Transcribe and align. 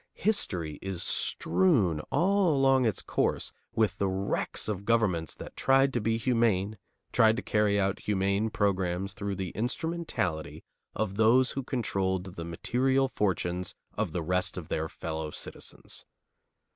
History 0.17 0.79
is 0.81 1.03
strewn 1.03 1.99
all 2.09 2.55
along 2.55 2.85
its 2.85 3.03
course 3.03 3.53
with 3.75 3.99
the 3.99 4.07
wrecks 4.07 4.67
of 4.67 4.83
governments 4.83 5.35
that 5.35 5.55
tried 5.55 5.93
to 5.93 6.01
be 6.01 6.17
humane, 6.17 6.79
tried 7.11 7.35
to 7.35 7.43
carry 7.43 7.79
out 7.79 7.99
humane 7.99 8.49
programs 8.49 9.13
through 9.13 9.35
the 9.35 9.51
instrumentality 9.51 10.63
of 10.95 11.17
those 11.17 11.51
who 11.51 11.61
controlled 11.61 12.35
the 12.35 12.43
material 12.43 13.09
fortunes 13.09 13.75
of 13.93 14.11
the 14.11 14.23
rest 14.23 14.57
of 14.57 14.69
their 14.69 14.89
fellow 14.89 15.29
citizens. 15.29 16.03